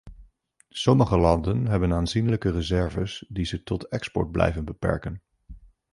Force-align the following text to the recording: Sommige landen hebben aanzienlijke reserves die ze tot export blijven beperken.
Sommige 0.71 1.17
landen 1.17 1.67
hebben 1.67 1.93
aanzienlijke 1.93 2.51
reserves 2.51 3.25
die 3.29 3.45
ze 3.45 3.63
tot 3.63 3.87
export 3.87 4.31
blijven 4.31 4.65
beperken. 4.65 5.21